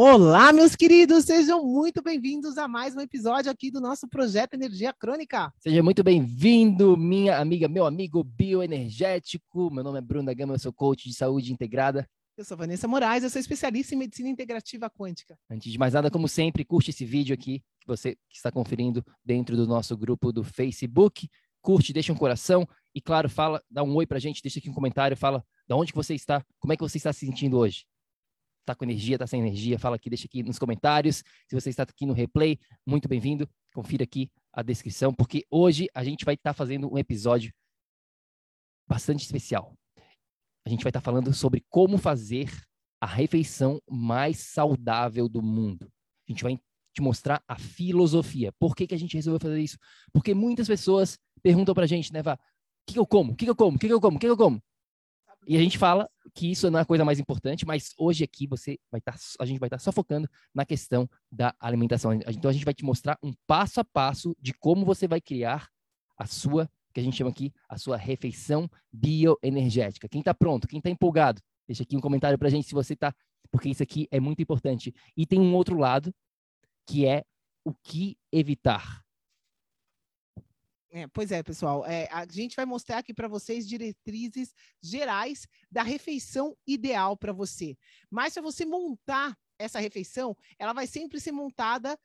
[0.00, 4.92] Olá, meus queridos, sejam muito bem-vindos a mais um episódio aqui do nosso projeto Energia
[4.92, 5.52] Crônica.
[5.58, 9.68] Seja muito bem-vindo, minha amiga, meu amigo bioenergético.
[9.72, 12.08] Meu nome é Bruno da Gama, eu sou coach de saúde integrada.
[12.36, 15.36] Eu sou Vanessa Moraes, eu sou especialista em medicina integrativa quântica.
[15.50, 19.04] Antes de mais nada, como sempre, curte esse vídeo aqui que você que está conferindo
[19.24, 21.28] dentro do nosso grupo do Facebook.
[21.60, 24.74] Curte, deixa um coração e, claro, fala, dá um oi pra gente, deixa aqui um
[24.74, 27.84] comentário, fala de onde que você está, como é que você está se sentindo hoje
[28.68, 31.24] está com energia, está sem energia, fala aqui, deixa aqui nos comentários.
[31.48, 33.48] Se você está aqui no replay, muito bem-vindo.
[33.74, 37.52] Confira aqui a descrição, porque hoje a gente vai estar tá fazendo um episódio
[38.86, 39.74] bastante especial.
[40.66, 42.50] A gente vai estar tá falando sobre como fazer
[43.00, 45.90] a refeição mais saudável do mundo.
[46.28, 46.58] A gente vai
[46.94, 48.52] te mostrar a filosofia.
[48.58, 49.78] Por que, que a gente resolveu fazer isso?
[50.12, 52.38] Porque muitas pessoas perguntam para a gente, né, Vá, o
[52.86, 53.32] que, que eu como?
[53.32, 53.76] O que, que eu como?
[53.76, 54.16] O que, que eu como?
[54.16, 54.62] O que, que eu como?
[55.48, 58.46] E a gente fala que isso não é a coisa mais importante, mas hoje aqui
[58.46, 62.12] você vai estar, tá, a gente vai estar tá só focando na questão da alimentação.
[62.12, 65.70] Então a gente vai te mostrar um passo a passo de como você vai criar
[66.18, 70.06] a sua, que a gente chama aqui, a sua refeição bioenergética.
[70.06, 72.92] Quem está pronto, quem está empolgado, deixa aqui um comentário para a gente se você
[72.92, 73.14] está,
[73.50, 74.94] porque isso aqui é muito importante.
[75.16, 76.14] E tem um outro lado
[76.86, 77.24] que é
[77.64, 79.02] o que evitar.
[80.90, 81.84] É, pois é, pessoal.
[81.84, 87.76] É, a gente vai mostrar aqui para vocês diretrizes gerais da refeição ideal para você.
[88.10, 91.98] Mas se você montar essa refeição, ela vai sempre ser montada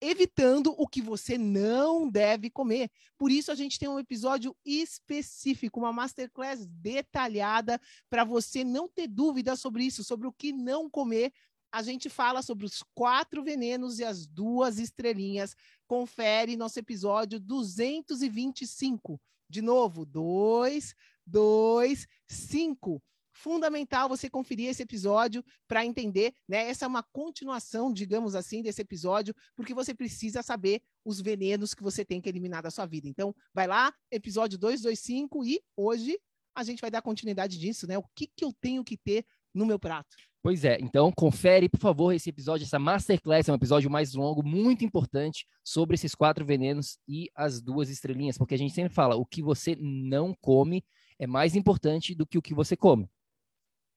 [0.00, 2.90] evitando o que você não deve comer.
[3.16, 7.80] Por isso a gente tem um episódio específico, uma masterclass detalhada
[8.10, 11.32] para você não ter dúvida sobre isso, sobre o que não comer
[11.74, 15.56] a gente fala sobre os quatro venenos e as duas estrelinhas.
[15.86, 19.20] Confere nosso episódio 225.
[19.48, 20.94] De novo, 2,
[21.26, 23.02] 2, 5.
[23.36, 26.68] Fundamental você conferir esse episódio para entender, né?
[26.68, 31.82] Essa é uma continuação, digamos assim, desse episódio, porque você precisa saber os venenos que
[31.82, 33.08] você tem que eliminar da sua vida.
[33.08, 36.18] Então, vai lá, episódio 225 e hoje
[36.54, 37.98] a gente vai dar continuidade disso, né?
[37.98, 40.16] O que, que eu tenho que ter no meu prato?
[40.42, 44.42] Pois é, então confere, por favor, esse episódio, essa masterclass, é um episódio mais longo,
[44.42, 49.16] muito importante, sobre esses quatro venenos e as duas estrelinhas, porque a gente sempre fala,
[49.16, 50.84] o que você não come
[51.18, 53.08] é mais importante do que o que você come.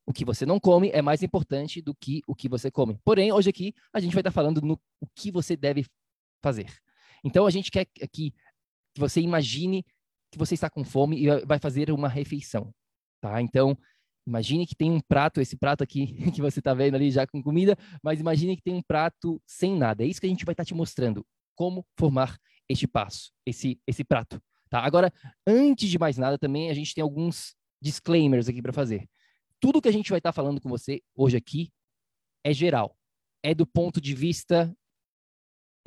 [0.06, 2.97] O que você não come é mais importante do que o que você come.
[3.03, 5.85] Porém, hoje aqui, a gente vai estar falando no o que você deve
[6.41, 6.74] fazer.
[7.25, 8.34] Então, a gente quer aqui
[8.94, 9.85] que você imagine
[10.31, 12.74] que você está com fome e vai fazer uma refeição,
[13.19, 13.41] tá?
[13.41, 13.78] Então,
[14.27, 17.41] Imagine que tem um prato, esse prato aqui que você está vendo ali já com
[17.41, 20.03] comida, mas imagine que tem um prato sem nada.
[20.03, 23.79] É isso que a gente vai estar tá te mostrando, como formar este passo, esse,
[23.88, 24.41] esse prato.
[24.69, 24.81] Tá?
[24.81, 25.13] Agora,
[25.47, 29.07] antes de mais nada, também a gente tem alguns disclaimers aqui para fazer.
[29.62, 31.71] Tudo que a gente vai estar tá falando com você hoje aqui
[32.44, 32.97] é geral,
[33.41, 34.75] é do ponto de vista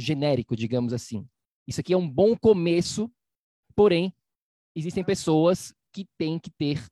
[0.01, 1.29] genérico, digamos assim.
[1.69, 3.13] Isso aqui é um bom começo,
[3.77, 4.15] porém,
[4.75, 6.83] existem pessoas que têm que ter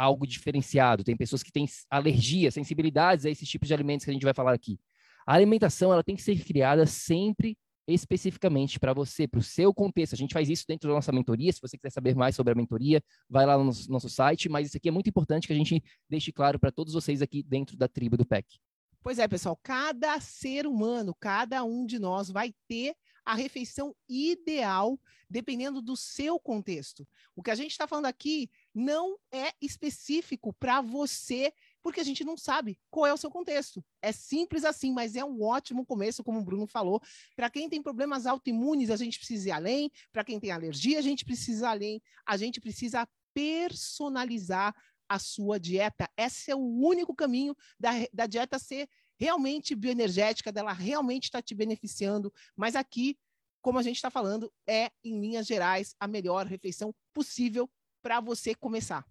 [0.00, 1.04] algo diferenciado.
[1.04, 4.34] Tem pessoas que têm alergia, sensibilidades a esses tipos de alimentos que a gente vai
[4.34, 4.78] falar aqui.
[5.26, 7.56] A alimentação ela tem que ser criada sempre
[7.86, 10.14] especificamente para você, para o seu contexto.
[10.14, 11.52] A gente faz isso dentro da nossa mentoria.
[11.52, 14.48] Se você quiser saber mais sobre a mentoria, vai lá no nosso, nosso site.
[14.48, 17.42] Mas isso aqui é muito importante que a gente deixe claro para todos vocês aqui
[17.42, 18.46] dentro da tribo do PEC.
[19.02, 19.58] Pois é, pessoal.
[19.62, 22.94] Cada ser humano, cada um de nós vai ter
[23.24, 24.98] a refeição ideal,
[25.28, 27.06] dependendo do seu contexto.
[27.34, 31.52] O que a gente está falando aqui não é específico para você,
[31.82, 33.84] porque a gente não sabe qual é o seu contexto.
[34.00, 37.00] É simples assim, mas é um ótimo começo, como o Bruno falou.
[37.34, 39.90] Para quem tem problemas autoimunes, a gente precisa ir além.
[40.12, 42.02] Para quem tem alergia, a gente precisa ir além.
[42.26, 44.74] A gente precisa personalizar
[45.08, 46.08] a sua dieta.
[46.16, 48.88] Esse é o único caminho da, da dieta ser
[49.18, 52.32] realmente bioenergética, dela realmente estar tá te beneficiando.
[52.56, 53.18] Mas aqui,
[53.60, 57.68] como a gente está falando, é, em linhas gerais, a melhor refeição possível
[58.02, 59.04] para você começar.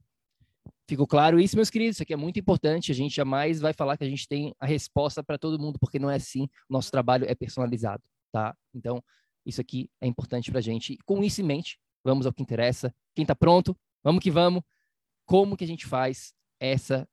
[0.87, 1.97] Ficou claro isso, meus queridos?
[1.97, 2.91] Isso aqui é muito importante.
[2.91, 5.99] A gente jamais vai falar que a gente tem a resposta para todo mundo, porque
[5.99, 6.49] não é assim.
[6.67, 8.01] Nosso trabalho é personalizado,
[8.31, 8.55] tá?
[8.73, 9.03] Então,
[9.45, 10.97] isso aqui é importante para a gente.
[11.05, 12.93] com isso em mente, vamos ao que interessa.
[13.15, 13.77] Quem está pronto?
[14.03, 14.63] Vamos que vamos.
[15.25, 17.07] Como que a gente faz essa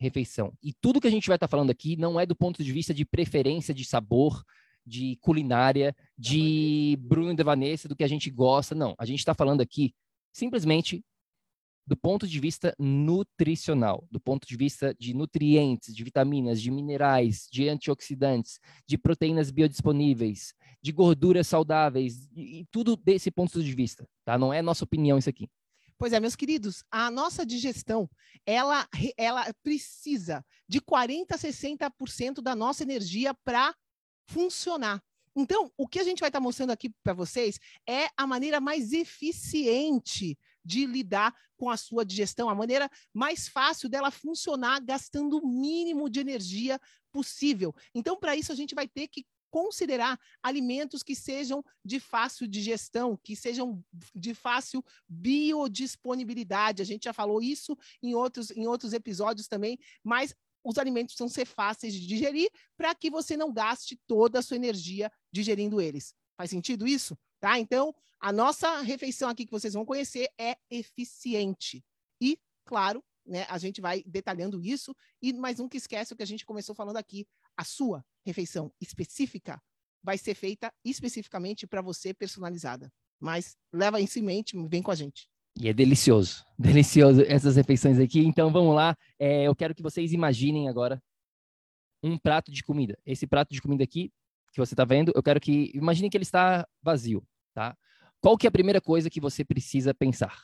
[0.00, 0.52] refeição?
[0.62, 2.72] E tudo que a gente vai estar tá falando aqui não é do ponto de
[2.72, 4.44] vista de preferência de sabor,
[4.86, 8.76] de culinária, de Bruno e da Vanessa, do que a gente gosta.
[8.76, 9.92] Não, a gente está falando aqui
[10.32, 11.04] simplesmente
[11.88, 17.48] do ponto de vista nutricional, do ponto de vista de nutrientes, de vitaminas, de minerais,
[17.50, 20.52] de antioxidantes, de proteínas biodisponíveis,
[20.82, 24.36] de gorduras saudáveis, e, tudo desse ponto de vista, tá?
[24.36, 25.48] Não é nossa opinião isso aqui.
[25.96, 28.08] Pois é, meus queridos, a nossa digestão,
[28.44, 28.86] ela,
[29.16, 33.74] ela precisa de 40 a 60% da nossa energia para
[34.26, 35.02] funcionar.
[35.34, 37.58] Então, o que a gente vai estar tá mostrando aqui para vocês
[37.88, 40.36] é a maneira mais eficiente
[40.68, 46.10] de lidar com a sua digestão, a maneira mais fácil dela funcionar gastando o mínimo
[46.10, 46.78] de energia
[47.10, 47.74] possível.
[47.94, 53.18] Então, para isso, a gente vai ter que considerar alimentos que sejam de fácil digestão,
[53.24, 53.82] que sejam
[54.14, 56.82] de fácil biodisponibilidade.
[56.82, 61.34] A gente já falou isso em outros, em outros episódios também, mas os alimentos precisam
[61.34, 66.12] ser fáceis de digerir para que você não gaste toda a sua energia digerindo eles.
[66.36, 67.16] Faz sentido isso?
[67.40, 67.58] Tá?
[67.58, 71.84] Então, a nossa refeição aqui que vocês vão conhecer é eficiente.
[72.20, 74.94] E, claro, né, a gente vai detalhando isso.
[75.22, 77.26] E um que esquece o que a gente começou falando aqui:
[77.56, 79.62] a sua refeição específica
[80.02, 82.90] vai ser feita especificamente para você, personalizada.
[83.20, 85.28] Mas leva isso em mente, vem com a gente.
[85.60, 88.20] E é delicioso, delicioso essas refeições aqui.
[88.20, 88.96] Então vamos lá.
[89.18, 91.02] É, eu quero que vocês imaginem agora
[92.02, 92.98] um prato de comida.
[93.04, 94.12] Esse prato de comida aqui
[94.52, 97.76] que você está vendo, eu quero que imagine que ele está vazio, tá?
[98.20, 100.36] Qual que é a primeira coisa que você precisa pensar?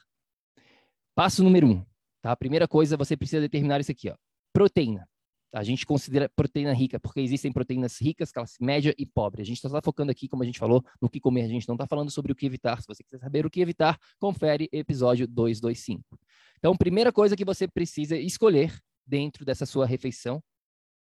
[1.15, 1.85] Passo número um,
[2.23, 2.33] tá?
[2.33, 4.17] A primeira coisa, você precisa determinar isso aqui, ó.
[4.53, 5.09] Proteína.
[5.53, 9.41] A gente considera proteína rica, porque existem proteínas ricas, classe média e pobre.
[9.41, 11.43] A gente está falando aqui, como a gente falou, no que comer.
[11.45, 12.81] A gente não está falando sobre o que evitar.
[12.81, 16.19] Se você quiser saber o que evitar, confere episódio 225.
[16.59, 20.43] Então, primeira coisa que você precisa escolher dentro dessa sua refeição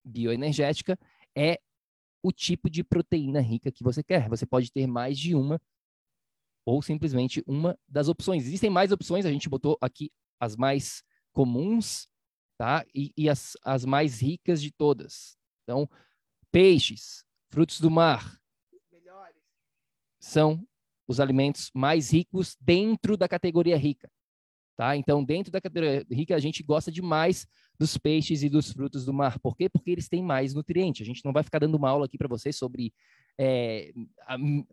[0.05, 0.99] bioenergética
[1.37, 1.61] é
[2.23, 4.29] o tipo de proteína rica que você quer.
[4.29, 5.61] Você pode ter mais de uma
[6.65, 8.45] ou simplesmente uma das opções.
[8.45, 11.03] Existem mais opções, a gente botou aqui as mais
[11.33, 12.09] comuns,
[12.59, 12.85] tá?
[12.95, 15.37] E, e as, as mais ricas de todas.
[15.65, 15.89] Então,
[16.51, 18.39] peixes, frutos do mar,
[18.93, 19.37] Melhores.
[20.19, 20.67] são
[21.07, 24.11] os alimentos mais ricos dentro da categoria rica.
[24.77, 24.97] Tá?
[24.97, 27.47] Então, dentro da categoria rica, a gente gosta demais
[27.81, 29.39] dos peixes e dos frutos do mar.
[29.39, 29.67] Por quê?
[29.67, 31.01] Porque eles têm mais nutrientes.
[31.01, 32.93] A gente não vai ficar dando uma aula aqui para vocês sobre
[33.39, 33.91] é,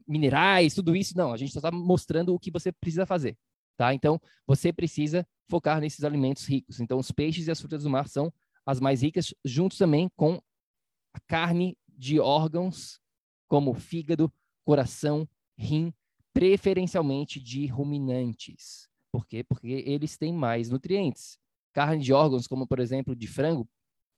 [0.06, 1.18] minerais, tudo isso.
[1.18, 3.38] Não, a gente só está mostrando o que você precisa fazer.
[3.78, 3.94] Tá?
[3.94, 6.82] Então, você precisa focar nesses alimentos ricos.
[6.82, 8.34] Então, os peixes e as frutas do mar são
[8.66, 10.42] as mais ricas, juntos também com
[11.14, 13.00] a carne de órgãos
[13.48, 14.30] como fígado,
[14.66, 15.26] coração,
[15.58, 15.94] rim,
[16.34, 18.90] preferencialmente de ruminantes.
[19.14, 19.46] Por quê?
[19.46, 21.40] Porque eles têm mais nutrientes.
[21.78, 23.70] Carne de órgãos, como por exemplo de frango,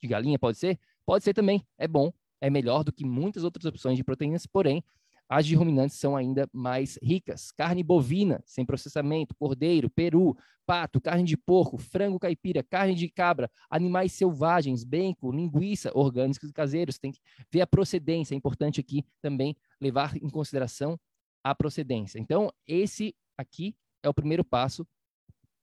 [0.02, 0.80] de galinha, pode ser?
[1.06, 1.62] Pode ser também.
[1.78, 4.82] É bom, é melhor do que muitas outras opções de proteínas, porém,
[5.28, 7.52] as de ruminantes são ainda mais ricas.
[7.52, 13.52] Carne bovina, sem processamento, cordeiro, peru, pato, carne de porco, frango caipira, carne de cabra,
[13.70, 16.98] animais selvagens, bacon, linguiça, orgânicos caseiros.
[16.98, 17.20] Tem que
[17.52, 18.34] ver a procedência.
[18.34, 20.98] É importante aqui também levar em consideração
[21.44, 22.20] a procedência.
[22.20, 24.88] Então, esse aqui é o primeiro passo.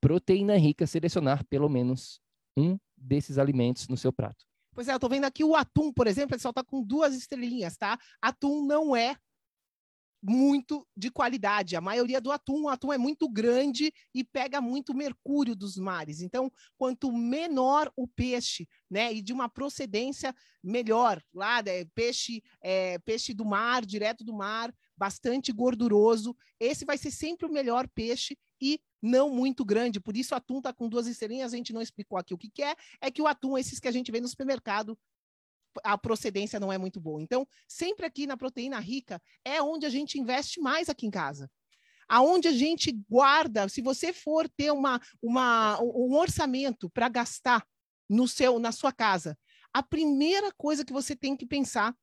[0.06, 2.20] Proteína rica, selecionar pelo menos
[2.56, 4.46] um desses alimentos no seu prato.
[4.72, 7.12] Pois é, eu tô vendo aqui o atum, por exemplo, ele só tá com duas
[7.16, 7.98] estrelinhas, tá?
[8.22, 9.16] Atum não é
[10.22, 11.74] muito de qualidade.
[11.74, 16.20] A maioria do atum, o atum é muito grande e pega muito mercúrio dos mares.
[16.20, 20.32] Então, quanto menor o peixe, né, e de uma procedência
[20.62, 26.34] melhor, lá, né, peixe, é, peixe do mar, direto do mar, bastante gorduroso.
[26.60, 30.00] Esse vai ser sempre o melhor peixe e não muito grande.
[30.00, 31.52] Por isso, o atum está com duas estrelinhas.
[31.52, 32.74] A gente não explicou aqui o que, que é.
[33.00, 34.98] É que o atum, esses que a gente vê no supermercado,
[35.84, 37.22] a procedência não é muito boa.
[37.22, 41.50] Então, sempre aqui na proteína rica é onde a gente investe mais aqui em casa.
[42.08, 47.66] Aonde a gente guarda, se você for ter uma, uma, um orçamento para gastar
[48.08, 49.36] no seu, na sua casa,
[49.72, 51.94] a primeira coisa que você tem que pensar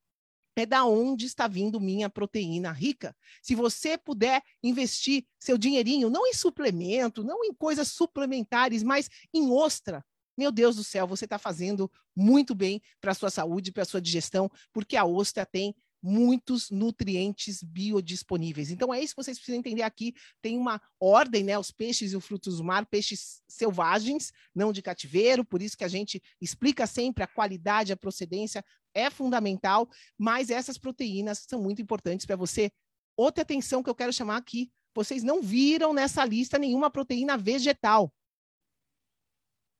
[0.56, 3.16] é da onde está vindo minha proteína rica.
[3.42, 9.50] Se você puder investir seu dinheirinho, não em suplemento, não em coisas suplementares, mas em
[9.50, 10.04] ostra,
[10.36, 13.86] meu Deus do céu, você está fazendo muito bem para a sua saúde, para a
[13.86, 18.70] sua digestão, porque a ostra tem muitos nutrientes biodisponíveis.
[18.70, 20.12] Então é isso que vocês precisam entender aqui.
[20.42, 21.58] Tem uma ordem, né?
[21.58, 25.84] Os peixes e os frutos do mar, peixes selvagens, não de cativeiro, por isso que
[25.84, 28.62] a gente explica sempre a qualidade, a procedência
[28.94, 32.70] é fundamental, mas essas proteínas são muito importantes para você.
[33.16, 38.12] Outra atenção que eu quero chamar aqui, vocês não viram nessa lista nenhuma proteína vegetal.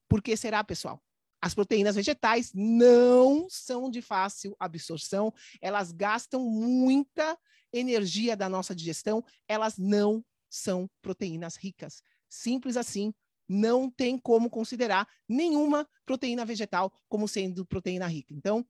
[0.09, 1.02] Por que será, pessoal?
[1.40, 7.38] As proteínas vegetais não são de fácil absorção, elas gastam muita
[7.73, 12.02] energia da nossa digestão, elas não são proteínas ricas.
[12.28, 13.12] Simples assim,
[13.49, 18.33] não tem como considerar nenhuma proteína vegetal como sendo proteína rica.
[18.33, 18.66] Então,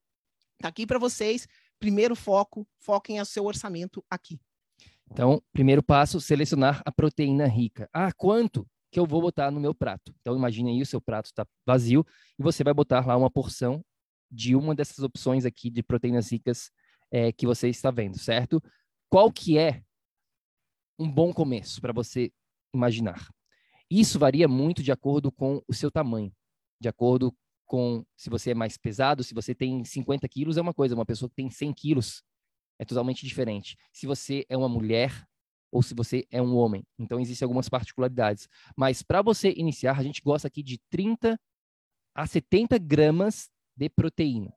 [0.58, 1.46] tá aqui para vocês.
[1.78, 4.40] Primeiro foco, foquem o seu orçamento aqui.
[5.11, 7.88] Então, primeiro passo, selecionar a proteína rica.
[7.92, 8.66] Ah, quanto?
[8.94, 10.14] que eu vou botar no meu prato.
[10.20, 12.06] Então, imagine aí, o seu prato está vazio
[12.38, 13.84] e você vai botar lá uma porção
[14.30, 16.70] de uma dessas opções aqui de proteínas ricas
[17.11, 18.62] é, que você está vendo, certo?
[19.11, 19.82] Qual que é
[20.96, 22.32] um bom começo para você
[22.73, 23.28] imaginar?
[23.90, 26.32] Isso varia muito de acordo com o seu tamanho,
[26.80, 27.34] de acordo
[27.66, 31.06] com se você é mais pesado, se você tem 50 quilos é uma coisa, uma
[31.06, 32.23] pessoa que tem 100 quilos
[32.78, 33.76] é totalmente diferente.
[33.92, 35.26] Se você é uma mulher,
[35.75, 36.87] ou se você é um homem.
[36.97, 38.49] Então, existem algumas particularidades.
[38.76, 41.38] Mas para você iniciar, a gente gosta aqui de 30
[42.14, 44.54] a 70 gramas de proteína.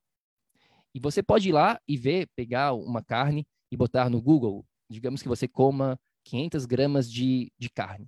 [0.93, 4.63] E você pode ir lá e ver, pegar uma carne e botar no Google.
[4.87, 8.07] Digamos que você coma 500 gramas de, de carne.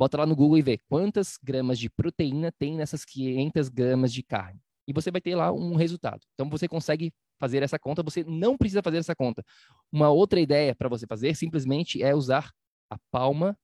[0.00, 4.22] Bota lá no Google e vê quantas gramas de proteína tem nessas 500 gramas de
[4.22, 4.58] carne.
[4.88, 6.26] E você vai ter lá um resultado.
[6.32, 9.44] Então, você consegue fazer essa conta, você não precisa fazer essa conta.
[9.92, 12.50] Uma outra ideia para você fazer simplesmente é usar
[12.90, 13.54] a palma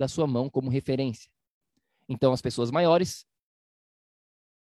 [0.00, 1.30] da sua mão como referência.
[2.08, 3.26] Então, as pessoas maiores,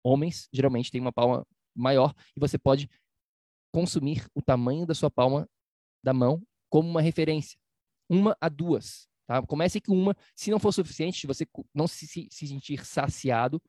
[0.02, 2.90] homens, geralmente têm uma palma maior e você pode
[3.72, 5.48] consumir o tamanho da sua palma
[6.02, 7.56] da mão como uma referência.
[8.10, 9.11] Uma a duas.
[9.32, 9.46] Tá?
[9.46, 10.14] Comece com uma.
[10.36, 13.62] Se não for suficiente, se você não se, se, se sentir saciado,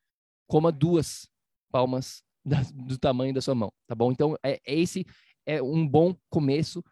[0.45, 1.25] coma duas
[1.71, 4.11] palmas da, do tamanho da sua mão, tá bom?
[4.11, 5.05] Então, é, é, esse
[5.45, 6.83] é um bom começo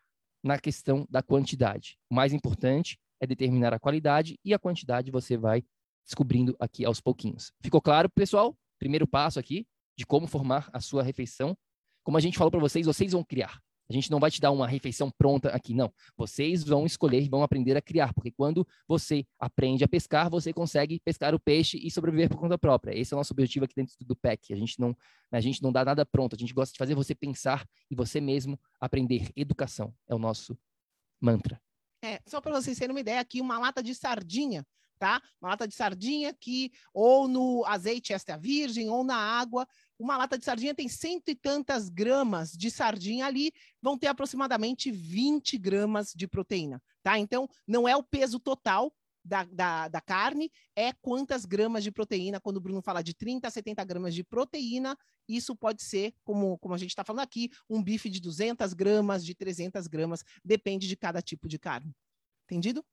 [0.41, 1.97] na questão da quantidade.
[2.09, 5.63] O mais importante é determinar a qualidade e a quantidade você vai
[6.05, 7.51] descobrindo aqui aos pouquinhos.
[7.61, 8.57] Ficou claro, pessoal?
[8.79, 11.55] Primeiro passo aqui de como formar a sua refeição.
[12.03, 13.61] Como a gente falou para vocês, vocês vão criar.
[13.91, 15.93] A gente não vai te dar uma refeição pronta aqui, não.
[16.15, 20.53] Vocês vão escolher e vão aprender a criar, porque quando você aprende a pescar, você
[20.53, 22.97] consegue pescar o peixe e sobreviver por conta própria.
[22.97, 24.53] Esse é o nosso objetivo aqui dentro do PEC.
[24.53, 24.95] A gente não,
[25.29, 28.21] a gente não dá nada pronto, a gente gosta de fazer você pensar e você
[28.21, 29.29] mesmo aprender.
[29.35, 30.57] Educação é o nosso
[31.19, 31.61] mantra.
[32.01, 34.65] É, só para vocês terem uma ideia aqui, uma lata de sardinha
[35.01, 35.19] tá?
[35.41, 39.67] Uma lata de sardinha que ou no azeite extra virgem ou na água,
[39.97, 44.91] uma lata de sardinha tem cento e tantas gramas de sardinha ali, vão ter aproximadamente
[44.91, 47.17] 20 gramas de proteína, tá?
[47.17, 48.93] Então, não é o peso total
[49.25, 52.39] da, da, da, carne, é quantas gramas de proteína.
[52.39, 54.95] Quando o Bruno fala de 30 a 70 gramas de proteína,
[55.27, 59.25] isso pode ser, como, como a gente está falando aqui, um bife de 200 gramas,
[59.25, 61.91] de 300 gramas, depende de cada tipo de carne.
[62.45, 62.85] Entendido?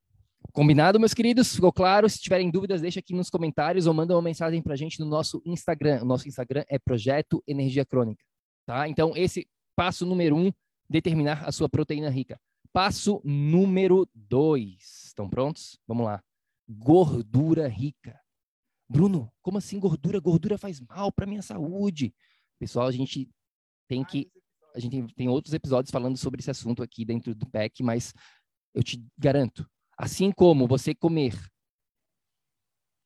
[0.52, 1.54] Combinado, meus queridos?
[1.54, 2.08] Ficou claro?
[2.08, 5.06] Se tiverem dúvidas, deixa aqui nos comentários ou manda uma mensagem para a gente no
[5.06, 6.02] nosso Instagram.
[6.02, 8.24] O nosso Instagram é Projeto Energia Crônica.
[8.66, 8.88] Tá?
[8.88, 10.52] Então, esse passo número um,
[10.88, 12.40] determinar a sua proteína rica.
[12.72, 15.04] Passo número dois.
[15.06, 15.78] Estão prontos?
[15.86, 16.22] Vamos lá.
[16.68, 18.18] Gordura rica.
[18.88, 20.18] Bruno, como assim gordura?
[20.18, 22.14] Gordura faz mal para minha saúde.
[22.58, 23.28] Pessoal, a gente
[23.86, 24.30] tem que.
[24.74, 28.12] A gente tem, outros episódios falando sobre esse assunto aqui dentro do PEC, mas
[28.74, 29.68] eu te garanto,
[29.98, 31.34] Assim como você comer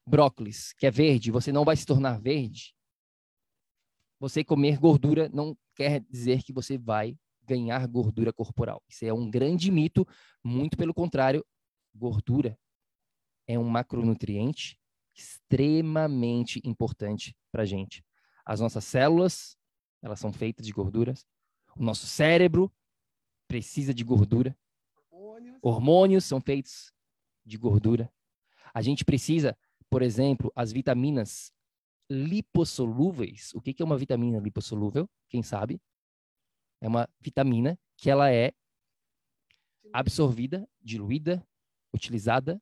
[0.06, 2.74] brócolis, que é verde, você não vai se tornar verde.
[4.20, 8.82] Você comer gordura não quer dizer que você vai ganhar gordura corporal.
[8.88, 10.06] Isso é um grande mito,
[10.44, 11.44] muito pelo contrário,
[11.94, 12.58] gordura
[13.46, 14.78] é um macronutriente
[15.14, 18.04] extremamente importante para a gente.
[18.44, 19.56] As nossas células,
[20.00, 21.26] elas são feitas de gorduras.
[21.76, 22.72] O nosso cérebro
[23.46, 24.56] precisa de gordura.
[25.62, 26.92] Hormônios são feitos
[27.46, 28.12] de gordura.
[28.74, 29.56] A gente precisa,
[29.88, 31.52] por exemplo, as vitaminas
[32.10, 33.54] lipossolúveis.
[33.54, 35.08] O que é uma vitamina lipossolúvel?
[35.28, 35.80] Quem sabe?
[36.80, 38.52] É uma vitamina que ela é
[39.92, 41.46] absorvida, diluída,
[41.94, 42.60] utilizada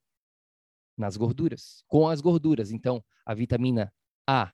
[0.97, 2.71] nas gorduras, com as gorduras.
[2.71, 3.93] Então, a vitamina
[4.29, 4.53] A,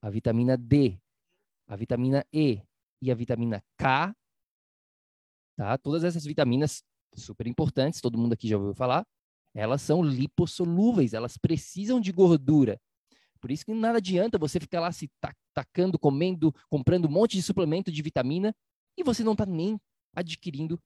[0.00, 1.00] a vitamina D,
[1.66, 2.62] a vitamina E
[3.02, 4.14] e a vitamina K,
[5.56, 5.76] tá?
[5.78, 6.84] Todas essas vitaminas
[7.14, 9.06] super importantes, todo mundo aqui já ouviu falar,
[9.54, 12.80] elas são lipossolúveis, elas precisam de gordura.
[13.40, 15.08] Por isso que nada adianta você ficar lá se
[15.54, 18.54] tacando, comendo, comprando um monte de suplemento de vitamina
[18.96, 19.80] e você não está nem
[20.14, 20.80] adquirindo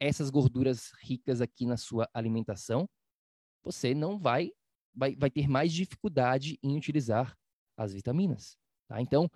[0.00, 2.88] essas gorduras ricas aqui na sua alimentação.
[3.64, 4.50] Você não vai,
[4.94, 7.36] vai, vai ter mais dificuldade em utilizar
[7.76, 8.56] as vitaminas.
[8.86, 9.00] Tá?
[9.00, 9.30] Então,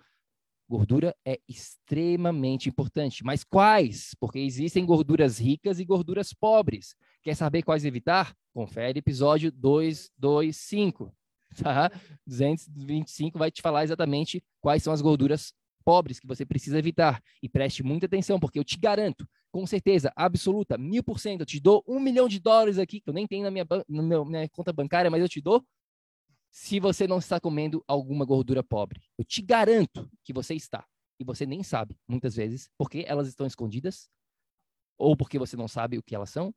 [0.73, 3.23] gordura é extremamente importante.
[3.23, 4.15] Mas quais?
[4.19, 6.95] Porque existem gorduras ricas e gorduras pobres.
[7.21, 8.35] Quer saber quais evitar?
[8.51, 11.13] Confere episódio 225.
[11.61, 11.91] Tá?
[12.25, 15.53] 225 vai te falar exatamente quais são as gorduras
[15.85, 17.21] pobres que você precisa evitar.
[17.43, 21.45] E preste muita atenção, porque eu te garanto, com certeza absoluta, mil por cento, eu
[21.45, 24.49] te dou um milhão de dólares aqui, que eu nem tenho na minha, na minha
[24.49, 25.63] conta bancária, mas eu te dou,
[26.53, 29.01] se você não está comendo alguma gordura pobre.
[29.17, 30.85] Eu te garanto que você está.
[31.19, 34.07] E você nem sabe, muitas vezes, porque elas estão escondidas,
[34.95, 36.53] ou porque você não sabe o que elas são,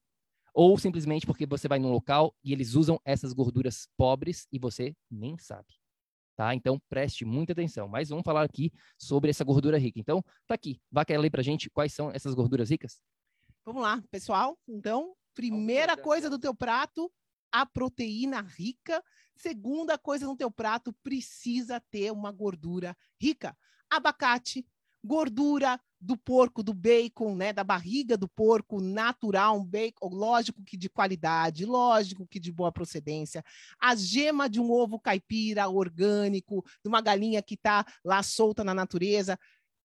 [0.53, 4.95] ou simplesmente porque você vai num local e eles usam essas gorduras pobres e você
[5.11, 5.75] nem sabe.
[6.37, 6.55] Tá?
[6.55, 7.89] Então preste muita atenção.
[7.89, 9.99] Mas vamos falar aqui sobre essa gordura rica.
[9.99, 10.79] Então, tá aqui.
[10.91, 13.01] Vai querer ler pra gente quais são essas gorduras ricas?
[13.65, 14.59] Vamos lá, pessoal.
[14.69, 17.11] Então, primeira coisa do teu prato,
[17.61, 19.03] a proteína rica.
[19.35, 23.57] Segunda coisa no teu prato, precisa ter uma gordura rica.
[23.91, 24.67] Abacate,
[25.03, 30.77] gordura do porco, do bacon, né, da barriga do porco natural, um bacon, lógico que
[30.77, 33.43] de qualidade, lógico que de boa procedência,
[33.81, 38.75] a gema de um ovo caipira orgânico, de uma galinha que está lá solta na
[38.75, 39.39] natureza,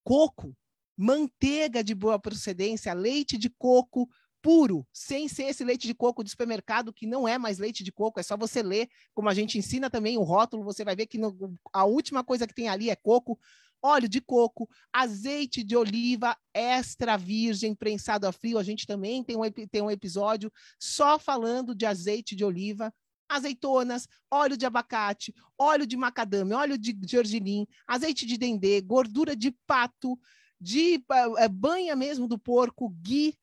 [0.03, 0.55] coco,
[0.97, 4.09] manteiga de boa procedência, leite de coco
[4.41, 7.91] puro, sem ser esse leite de coco do supermercado, que não é mais leite de
[7.91, 11.05] coco, é só você ler, como a gente ensina também o rótulo, você vai ver
[11.05, 13.39] que no, a última coisa que tem ali é coco,
[13.81, 18.59] óleo de coco, azeite de oliva extra virgem prensado a frio.
[18.59, 22.93] A gente também tem um, tem um episódio só falando de azeite de oliva,
[23.27, 29.51] azeitonas, óleo de abacate, óleo de macadâmia, óleo de gergelim, azeite de dendê, gordura de
[29.65, 30.19] pato,
[30.59, 31.03] de
[31.39, 33.35] é, banha mesmo do porco, ghee,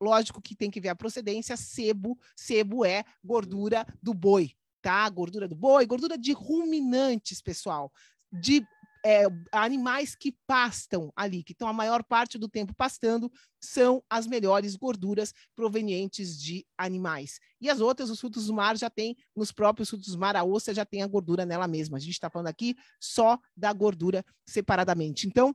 [0.00, 5.08] lógico que tem que ver a procedência, sebo, sebo é gordura do boi, tá?
[5.08, 7.92] Gordura do boi, gordura de ruminantes, pessoal,
[8.32, 8.66] de
[9.04, 13.30] é, animais que pastam ali, que estão a maior parte do tempo pastando,
[13.60, 17.38] são as melhores gorduras provenientes de animais.
[17.60, 20.44] E as outras, os frutos do mar já tem, nos próprios frutos do mar, a
[20.44, 21.96] ostra já tem a gordura nela mesma.
[21.96, 25.26] A gente está falando aqui só da gordura separadamente.
[25.26, 25.54] Então,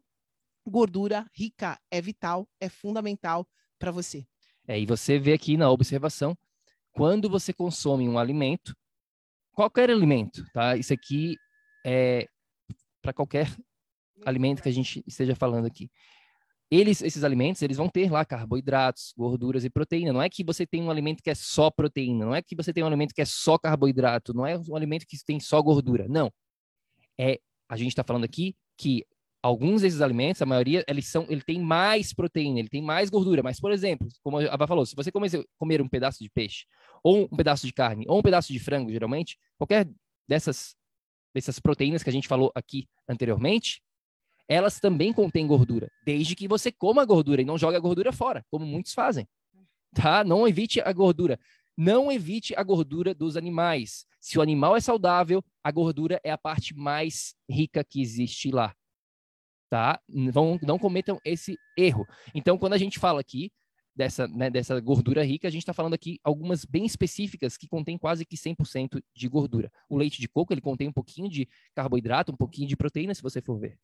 [0.65, 4.25] gordura rica é vital, é fundamental para você.
[4.67, 6.37] É, e você vê aqui na observação,
[6.91, 8.75] quando você consome um alimento,
[9.51, 10.75] qualquer alimento, tá?
[10.77, 11.35] Isso aqui
[11.85, 12.27] é
[13.01, 13.53] para qualquer
[14.25, 15.89] alimento que a gente esteja falando aqui.
[16.71, 20.11] Eles, esses alimentos, eles vão ter lá carboidratos, gorduras e proteína.
[20.11, 22.73] Não é que você tem um alimento que é só proteína, não é que você
[22.73, 26.07] tem um alimento que é só carboidrato, não é um alimento que tem só gordura.
[26.07, 26.31] Não.
[27.19, 29.05] É, a gente está falando aqui que
[29.43, 33.43] alguns desses alimentos, a maioria, eles são, ele tem mais proteína, ele tem mais gordura.
[33.43, 36.65] Mas, por exemplo, como a Ava falou, se você comer um pedaço de peixe,
[37.03, 39.89] ou um pedaço de carne, ou um pedaço de frango, geralmente, qualquer
[40.27, 40.75] dessas
[41.35, 43.81] dessas proteínas que a gente falou aqui anteriormente,
[44.47, 48.13] elas também contêm gordura, desde que você coma a gordura e não jogue a gordura
[48.13, 49.27] fora, como muitos fazem.
[49.95, 50.23] Tá?
[50.23, 51.39] Não evite a gordura.
[51.75, 54.05] Não evite a gordura dos animais.
[54.19, 58.75] Se o animal é saudável, a gordura é a parte mais rica que existe lá.
[59.73, 59.99] Tá?
[60.07, 62.07] Não, não cometam esse erro.
[62.35, 63.51] Então, quando a gente fala aqui
[63.95, 67.97] dessa, né, dessa gordura rica, a gente está falando aqui algumas bem específicas que contém
[67.97, 69.71] quase que 100% de gordura.
[69.89, 73.23] O leite de coco, ele contém um pouquinho de carboidrato, um pouquinho de proteína, se
[73.23, 73.79] você for ver.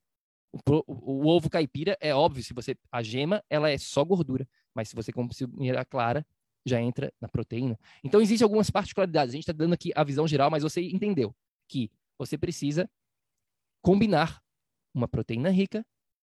[0.54, 4.48] O, o, o ovo caipira é óbvio, se você a gema, ela é só gordura,
[4.76, 6.24] mas se você consumir a clara,
[6.68, 7.80] já entra na proteína.
[8.04, 9.34] Então existem algumas particularidades.
[9.34, 11.36] A gente está dando aqui a visão geral, mas você entendeu
[11.68, 12.88] que você precisa
[13.82, 14.40] combinar
[14.94, 15.86] uma proteína rica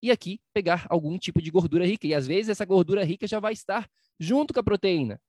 [0.02, 2.08] e aqui pegar algum tipo de gordura rica.
[2.08, 5.22] E às vezes essa gordura rica já vai estar junto com a proteína.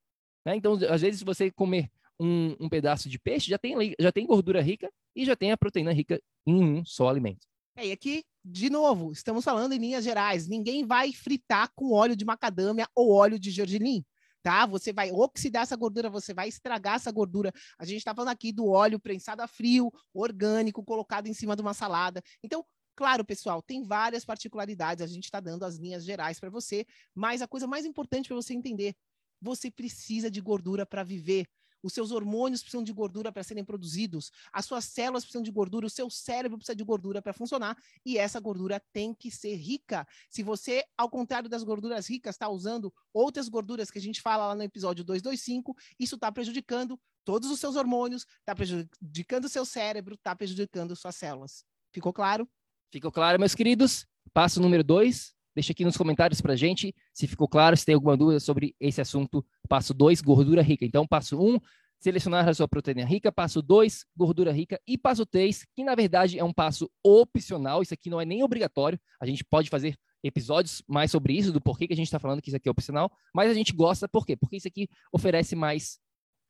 [0.45, 0.57] Né?
[0.57, 4.27] Então, às vezes, se você comer um, um, pedaço de peixe, já tem, já tem
[4.27, 7.47] gordura rica e já tem a proteína rica em um só alimento.
[7.77, 10.49] É, e aqui, de novo, estamos falando em linhas gerais.
[10.49, 14.05] Ninguém vai fritar com óleo de macadâmia ou óleo de gergelim.
[14.43, 14.65] Tá?
[14.67, 17.53] Você vai oxidar essa gordura, você vai estragar essa gordura.
[17.79, 21.61] A gente está falando aqui do óleo prensado a frio, orgânico, colocado em cima de
[21.61, 22.23] uma salada.
[22.43, 22.65] Então,
[23.01, 26.85] Claro, pessoal, tem várias particularidades, a gente está dando as linhas gerais para você,
[27.15, 28.95] mas a coisa mais importante para você entender,
[29.41, 31.47] você precisa de gordura para viver.
[31.83, 35.87] Os seus hormônios precisam de gordura para serem produzidos, as suas células precisam de gordura,
[35.87, 40.07] o seu cérebro precisa de gordura para funcionar, e essa gordura tem que ser rica.
[40.29, 44.49] Se você, ao contrário das gorduras ricas, está usando outras gorduras que a gente fala
[44.49, 49.65] lá no episódio 225, isso está prejudicando todos os seus hormônios, está prejudicando o seu
[49.65, 51.65] cérebro, está prejudicando suas células.
[51.95, 52.47] Ficou claro?
[52.93, 54.05] Ficou claro, meus queridos?
[54.33, 55.33] Passo número dois.
[55.55, 59.01] Deixa aqui nos comentários pra gente se ficou claro, se tem alguma dúvida sobre esse
[59.01, 59.47] assunto.
[59.69, 60.85] Passo dois, gordura rica.
[60.85, 61.61] Então, passo um,
[62.01, 63.31] selecionar a sua proteína rica.
[63.31, 64.81] Passo dois, gordura rica.
[64.89, 67.81] E passo três, que na verdade é um passo opcional.
[67.81, 68.99] Isso aqui não é nem obrigatório.
[69.21, 72.43] A gente pode fazer episódios mais sobre isso, do porquê que a gente está falando
[72.43, 73.09] que isso aqui é opcional.
[73.33, 74.37] Mas a gente gosta, por quê?
[74.37, 76.01] Porque isso aqui oferece mais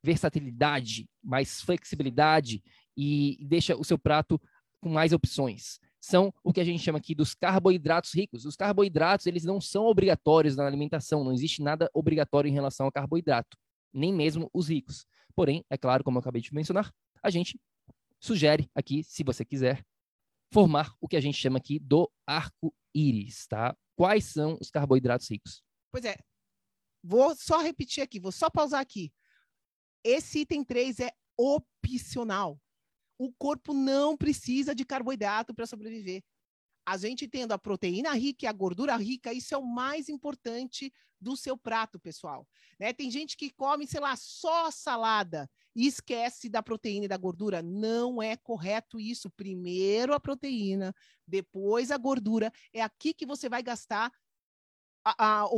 [0.03, 2.63] versatilidade, mais flexibilidade
[2.97, 4.41] e deixa o seu prato
[4.81, 8.47] com mais opções são o que a gente chama aqui dos carboidratos ricos.
[8.47, 12.93] Os carboidratos, eles não são obrigatórios na alimentação, não existe nada obrigatório em relação ao
[12.93, 13.57] carboidrato,
[13.93, 15.07] nem mesmo os ricos.
[15.35, 16.91] Porém, é claro, como eu acabei de mencionar,
[17.23, 17.61] a gente
[18.19, 19.85] sugere aqui, se você quiser,
[20.53, 23.77] formar o que a gente chama aqui do arco-íris, tá?
[23.95, 25.63] Quais são os carboidratos ricos?
[25.93, 26.17] Pois é.
[27.03, 29.13] Vou só repetir aqui, vou só pausar aqui.
[30.05, 32.59] Esse item 3 é opcional
[33.21, 36.25] o corpo não precisa de carboidrato para sobreviver.
[36.87, 40.91] A gente tendo a proteína rica e a gordura rica, isso é o mais importante
[41.21, 42.49] do seu prato, pessoal.
[42.79, 42.95] Né?
[42.95, 47.61] Tem gente que come, sei lá, só salada e esquece da proteína e da gordura.
[47.61, 49.29] Não é correto isso.
[49.29, 50.95] Primeiro a proteína,
[51.27, 52.51] depois a gordura.
[52.73, 54.11] É aqui que você vai gastar
[55.05, 55.49] a, a,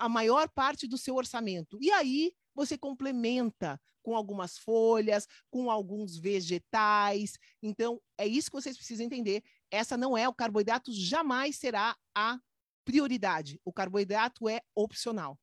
[0.00, 1.78] a maior parte do seu orçamento.
[1.80, 7.38] E aí você complementa com algumas folhas, com alguns vegetais.
[7.62, 9.42] Então, é isso que vocês precisam entender.
[9.70, 12.38] Essa não é o carboidrato, jamais será a
[12.84, 13.60] prioridade.
[13.64, 15.38] O carboidrato é opcional.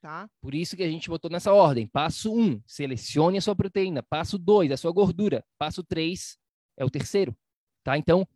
[0.00, 0.28] Tá?
[0.40, 1.86] Por isso que a gente botou nessa ordem.
[1.86, 4.02] Passo 1, um, selecione a sua proteína.
[4.02, 5.44] Passo 2, a sua gordura.
[5.58, 6.38] Passo 3
[6.76, 7.34] é o terceiro.
[7.82, 7.96] Tá?
[7.96, 8.28] Então,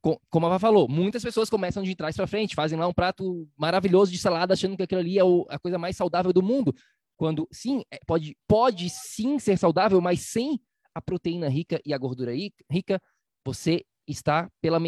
[0.00, 2.92] com, como a Vá falou, muitas pessoas começam de trás para frente, fazem lá um
[2.92, 6.74] prato maravilhoso de salada, achando que aquilo ali é a coisa mais saudável do mundo
[7.22, 10.60] quando sim, é, pode, pode sim ser saudável, mas sem
[10.92, 13.00] a proteína rica e a gordura rica,
[13.46, 14.80] você está pela,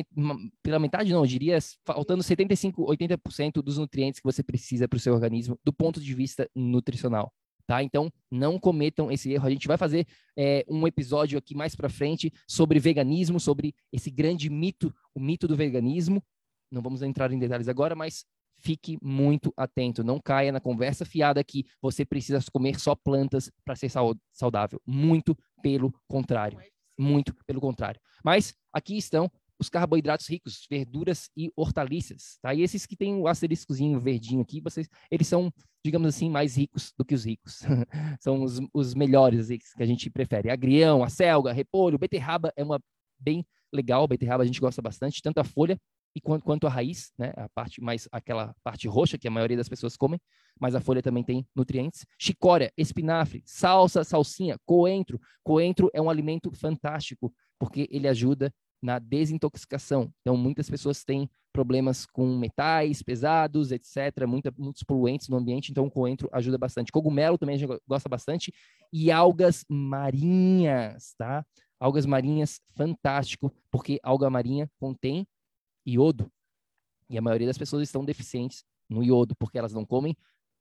[0.61, 4.99] pela metade, não, eu diria, faltando 75, 80% dos nutrientes que você precisa para o
[4.99, 7.33] seu organismo do ponto de vista nutricional.
[7.69, 7.85] Tá?
[7.85, 9.47] Então, não cometam esse erro.
[9.47, 10.05] A gente vai fazer
[10.37, 15.47] é, um episódio aqui mais para frente sobre veganismo, sobre esse grande mito, o mito
[15.47, 16.21] do veganismo.
[16.69, 18.25] Não vamos entrar em detalhes agora, mas
[18.65, 20.03] fique muito atento.
[20.03, 23.91] Não caia na conversa fiada que você precisa comer só plantas para ser
[24.33, 24.81] saudável.
[24.87, 26.59] Muito pelo contrário.
[26.99, 28.01] Muito pelo contrário.
[28.25, 32.53] Mas aqui estão os carboidratos ricos, verduras e hortaliças, tá?
[32.53, 35.53] E esses que tem o asteriscozinho verdinho aqui, vocês, eles são,
[35.85, 37.61] digamos assim, mais ricos do que os ricos.
[38.21, 40.51] são os, os melhores que a gente prefere.
[40.51, 42.81] Agrião, a selga, repolho, beterraba é uma
[43.19, 45.79] bem legal, beterraba a gente gosta bastante, tanto a folha
[46.15, 49.69] e quanto, a raiz, né, a parte mais aquela parte roxa que a maioria das
[49.69, 50.21] pessoas comem,
[50.61, 52.07] mas a folha também tem nutrientes.
[52.19, 55.21] Chicória, espinafre, salsa, salsinha, coentro.
[55.43, 60.13] Coentro é um alimento fantástico porque ele ajuda na desintoxicação.
[60.21, 65.87] Então muitas pessoas têm problemas com metais pesados, etc, muita, muitos poluentes no ambiente, então
[65.87, 66.93] o coentro ajuda bastante.
[66.93, 68.53] Cogumelo também a gente gosta bastante
[68.93, 71.45] e algas marinhas, tá?
[71.81, 75.27] Algas marinhas, fantástico, porque alga marinha contém
[75.87, 76.31] iodo.
[77.09, 80.17] E a maioria das pessoas estão deficientes no iodo, porque elas não comem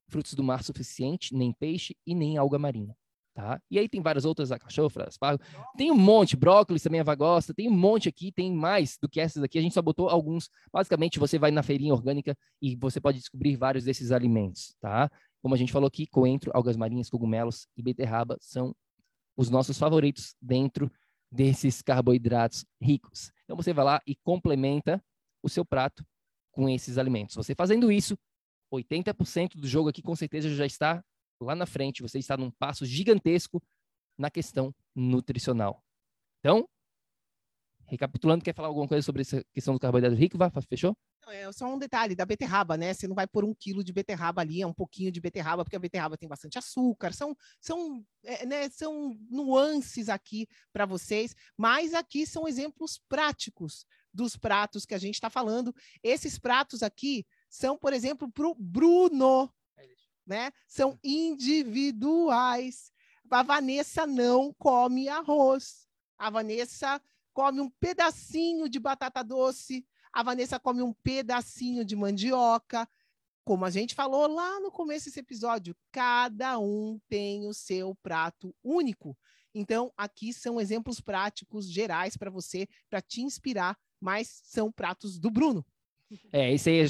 [0.07, 2.95] frutos do mar suficiente, nem peixe e nem alga marinha.
[3.33, 3.59] Tá?
[3.71, 5.43] E aí tem várias outras, a cachofra, aspargo.
[5.75, 9.19] Tem um monte, brócolis também a vagosta, tem um monte aqui, tem mais do que
[9.19, 9.57] essas aqui.
[9.57, 10.49] A gente só botou alguns.
[10.71, 15.09] Basicamente, você vai na feirinha orgânica e você pode descobrir vários desses alimentos, tá?
[15.41, 18.75] Como a gente falou aqui, coentro, algas marinhas, cogumelos e beterraba são
[19.35, 20.91] os nossos favoritos dentro
[21.31, 23.31] desses carboidratos ricos.
[23.45, 25.03] Então você vai lá e complementa
[25.43, 26.03] o seu prato
[26.51, 27.35] com esses alimentos.
[27.35, 28.17] Você fazendo isso,
[28.73, 31.03] 80% do jogo aqui com certeza já está
[31.39, 33.61] lá na frente, você está num passo gigantesco
[34.17, 35.83] na questão nutricional.
[36.39, 36.67] Então,
[37.93, 40.37] recapitulando, quer falar alguma coisa sobre essa questão do carboidrato rico?
[40.67, 40.97] Fechou?
[41.27, 42.93] É só um detalhe da beterraba, né?
[42.93, 45.75] Você não vai pôr um quilo de beterraba ali, é um pouquinho de beterraba, porque
[45.75, 47.13] a beterraba tem bastante açúcar.
[47.13, 54.35] São, são, é, né, são nuances aqui para vocês, mas aqui são exemplos práticos dos
[54.35, 55.73] pratos que a gente está falando.
[56.03, 59.51] Esses pratos aqui são, por exemplo, para o Bruno,
[60.25, 60.51] né?
[60.67, 62.91] São individuais.
[63.29, 65.87] A Vanessa não come arroz.
[66.17, 67.01] A Vanessa
[67.33, 69.85] come um pedacinho de batata doce.
[70.11, 72.87] A Vanessa come um pedacinho de mandioca.
[73.45, 78.55] Como a gente falou lá no começo desse episódio, cada um tem o seu prato
[78.63, 79.17] único.
[79.53, 85.29] Então, aqui são exemplos práticos gerais para você, para te inspirar, mas são pratos do
[85.29, 85.65] Bruno.
[86.31, 86.81] É, isso aí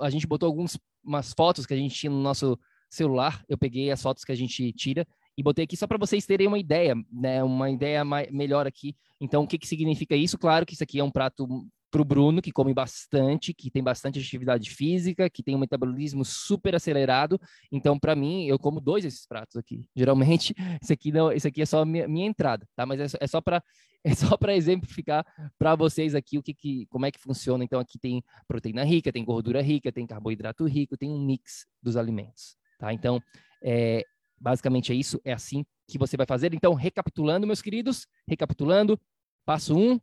[0.00, 2.58] a gente botou algumas fotos que a gente tinha no nosso
[2.90, 3.44] celular.
[3.48, 5.06] Eu peguei as fotos que a gente tira
[5.38, 7.44] e botei aqui só para vocês terem uma ideia, né?
[7.44, 8.96] Uma ideia mais, melhor aqui.
[9.20, 10.36] Então, o que, que significa isso?
[10.36, 11.46] Claro que isso aqui é um prato
[11.92, 16.24] para o Bruno, que come bastante, que tem bastante atividade física, que tem um metabolismo
[16.24, 17.40] super acelerado.
[17.70, 19.88] Então, para mim, eu como dois desses pratos aqui.
[19.94, 22.84] Geralmente, isso aqui não, isso aqui é só minha, minha entrada, tá?
[22.84, 23.62] Mas é, é só para
[24.02, 25.24] é só para exemplificar
[25.56, 27.62] para vocês aqui o que, que como é que funciona.
[27.62, 31.96] Então, aqui tem proteína rica, tem gordura rica, tem carboidrato rico, tem um mix dos
[31.96, 32.92] alimentos, tá?
[32.92, 33.22] Então,
[33.62, 34.04] é,
[34.40, 36.54] Basicamente é isso, é assim que você vai fazer.
[36.54, 39.00] Então, recapitulando, meus queridos, recapitulando,
[39.44, 40.00] passo 1, um,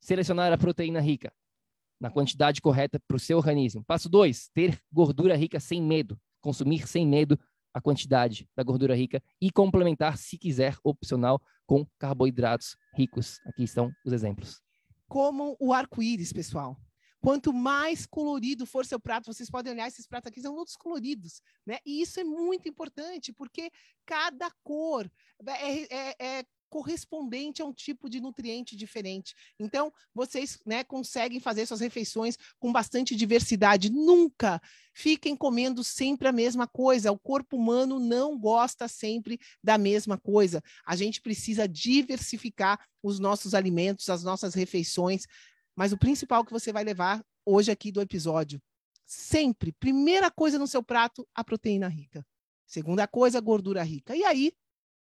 [0.00, 1.32] selecionar a proteína rica
[2.00, 3.84] na quantidade correta para o seu organismo.
[3.84, 7.38] Passo 2, ter gordura rica sem medo, consumir sem medo
[7.72, 13.38] a quantidade da gordura rica e complementar, se quiser, opcional, com carboidratos ricos.
[13.46, 14.62] Aqui estão os exemplos.
[15.08, 16.76] Como o arco-íris, pessoal.
[17.26, 21.42] Quanto mais colorido for seu prato, vocês podem olhar, esses pratos aqui são todos coloridos,
[21.66, 21.78] né?
[21.84, 23.68] E isso é muito importante, porque
[24.06, 25.10] cada cor
[25.44, 29.34] é, é, é correspondente a um tipo de nutriente diferente.
[29.58, 33.90] Então, vocês né, conseguem fazer suas refeições com bastante diversidade.
[33.90, 34.62] Nunca
[34.94, 37.10] fiquem comendo sempre a mesma coisa.
[37.10, 40.62] O corpo humano não gosta sempre da mesma coisa.
[40.86, 45.26] A gente precisa diversificar os nossos alimentos, as nossas refeições.
[45.76, 48.60] Mas o principal que você vai levar hoje aqui do episódio,
[49.04, 52.26] sempre, primeira coisa no seu prato, a proteína rica.
[52.66, 54.16] Segunda coisa, a gordura rica.
[54.16, 54.52] E aí,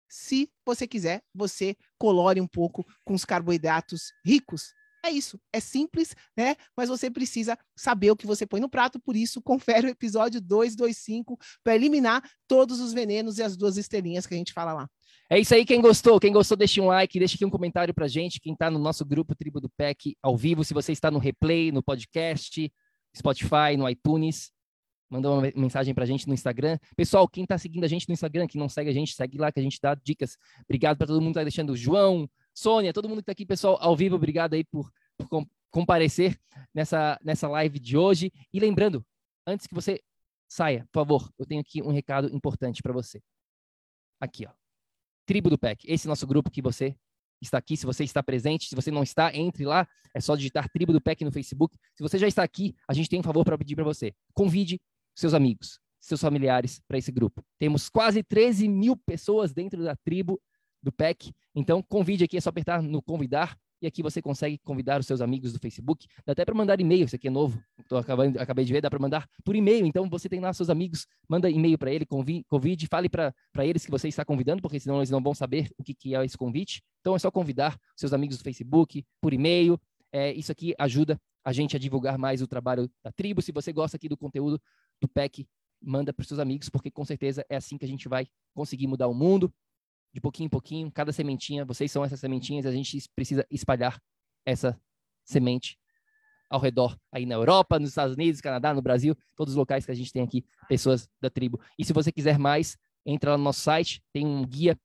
[0.08, 4.72] se você quiser, você colore um pouco com os carboidratos ricos.
[5.04, 6.56] É isso, é simples, né?
[6.76, 10.40] Mas você precisa saber o que você põe no prato, por isso confere o episódio
[10.40, 14.88] 225 para eliminar todos os venenos e as duas estrelinhas que a gente fala lá.
[15.34, 18.06] É isso aí, quem gostou, quem gostou, deixe um like, deixe aqui um comentário pra
[18.06, 21.18] gente, quem tá no nosso grupo Tribo do PEC ao vivo, se você está no
[21.18, 22.72] replay, no podcast,
[23.16, 24.52] Spotify, no iTunes,
[25.10, 26.78] manda uma mensagem pra gente no Instagram.
[26.96, 29.50] Pessoal, quem tá seguindo a gente no Instagram, que não segue a gente, segue lá
[29.50, 30.36] que a gente dá dicas.
[30.68, 33.76] Obrigado para todo mundo que tá deixando, João, Sônia, todo mundo que tá aqui, pessoal,
[33.80, 36.38] ao vivo, obrigado aí por, por comparecer
[36.72, 38.32] nessa, nessa live de hoje.
[38.52, 39.04] E lembrando,
[39.44, 40.00] antes que você
[40.46, 43.20] saia, por favor, eu tenho aqui um recado importante para você.
[44.20, 44.63] Aqui, ó.
[45.26, 45.84] Tribo do PEC.
[45.86, 46.96] Esse nosso grupo que você
[47.40, 47.76] está aqui.
[47.76, 49.86] Se você está presente, se você não está, entre lá.
[50.14, 51.76] É só digitar Tribo do PEC no Facebook.
[51.94, 54.14] Se você já está aqui, a gente tem um favor para pedir para você.
[54.32, 54.80] Convide
[55.14, 57.44] seus amigos, seus familiares para esse grupo.
[57.58, 60.40] Temos quase 13 mil pessoas dentro da tribo
[60.82, 61.32] do PEC.
[61.54, 65.20] Então, convide aqui, é só apertar no convidar e aqui você consegue convidar os seus
[65.20, 66.06] amigos do Facebook.
[66.24, 67.62] Dá até para mandar e-mail, isso aqui é novo.
[67.90, 69.84] Acabando, acabei de ver, dá para mandar por e-mail.
[69.84, 73.90] Então você tem lá seus amigos, manda e-mail para ele, convide, fale para eles que
[73.90, 76.82] você está convidando, porque senão eles não vão saber o que, que é esse convite.
[77.00, 79.78] Então é só convidar seus amigos do Facebook por e-mail.
[80.10, 83.42] É, isso aqui ajuda a gente a divulgar mais o trabalho da tribo.
[83.42, 84.58] Se você gosta aqui do conteúdo
[84.98, 85.46] do PEC,
[85.78, 89.08] manda para seus amigos, porque com certeza é assim que a gente vai conseguir mudar
[89.08, 89.52] o mundo
[90.14, 94.00] de pouquinho em pouquinho, cada sementinha, vocês são essas sementinhas, a gente precisa espalhar
[94.46, 94.80] essa
[95.24, 95.76] semente
[96.48, 99.90] ao redor, aí na Europa, nos Estados Unidos, Canadá, no Brasil, todos os locais que
[99.90, 101.60] a gente tem aqui, pessoas da tribo.
[101.76, 104.78] E se você quiser mais, entra lá no nosso site, tem um guia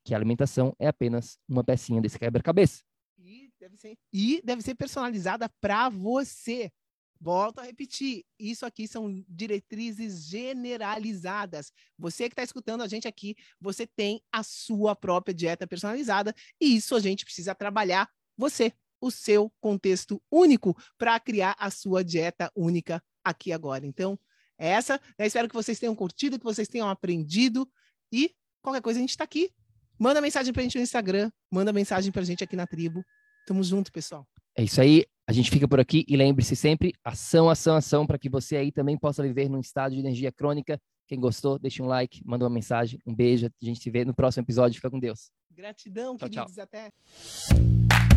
[0.04, 2.84] que a alimentação é apenas uma pecinha desse quebra-cabeça.
[3.20, 6.72] E deve ser, e deve ser personalizada para você.
[7.20, 11.72] Volto a repetir, isso aqui são diretrizes generalizadas.
[11.98, 16.76] Você que está escutando a gente aqui, você tem a sua própria dieta personalizada e
[16.76, 18.08] isso a gente precisa trabalhar
[18.38, 23.86] você o seu contexto único para criar a sua dieta única aqui agora.
[23.86, 24.18] Então,
[24.58, 25.00] é essa.
[25.18, 25.28] Né?
[25.28, 27.70] Espero que vocês tenham curtido, que vocês tenham aprendido.
[28.12, 29.52] E qualquer coisa a gente está aqui.
[30.00, 33.04] Manda mensagem para a gente no Instagram, manda mensagem para a gente aqui na tribo.
[33.48, 34.28] Tamo junto, pessoal.
[34.56, 35.06] É isso aí.
[35.28, 38.72] A gente fica por aqui e lembre-se sempre: ação, ação, ação, para que você aí
[38.72, 40.80] também possa viver num estado de energia crônica.
[41.08, 43.48] Quem gostou, deixa um like, manda uma mensagem, um beijo.
[43.48, 44.76] A gente se vê no próximo episódio.
[44.76, 45.32] Fica com Deus.
[45.52, 46.54] Gratidão, tchau, queridos.
[46.54, 46.64] Tchau.
[46.64, 48.17] Até.